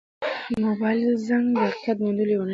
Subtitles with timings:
[0.51, 2.49] د موبایل زنګ د حقیقت د موندلو یوه نښه شوه.